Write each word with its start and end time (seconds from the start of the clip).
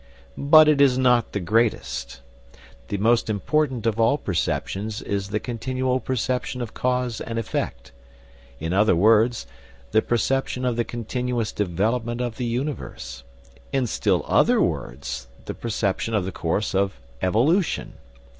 But 0.35 0.67
it 0.67 0.81
is 0.81 0.97
not 0.97 1.31
the 1.31 1.39
greatest. 1.39 2.21
The 2.87 2.97
most 2.97 3.29
important 3.29 3.85
of 3.85 3.99
all 3.99 4.17
perceptions 4.17 4.99
is 5.03 5.29
the 5.29 5.39
continual 5.39 5.99
perception 5.99 6.59
of 6.59 6.73
cause 6.73 7.21
and 7.21 7.37
effect 7.37 7.91
in 8.59 8.73
other 8.73 8.95
words, 8.95 9.45
the 9.91 10.01
perception 10.01 10.65
of 10.65 10.75
the 10.75 10.83
continuous 10.83 11.51
development 11.51 12.19
of 12.19 12.37
the 12.37 12.45
universe 12.45 13.23
in 13.71 13.85
still 13.85 14.25
other 14.27 14.59
words, 14.59 15.27
the 15.45 15.53
perception 15.53 16.15
of 16.15 16.25
the 16.25 16.31
course 16.31 16.73
of 16.73 16.99
evolution. 17.21 17.93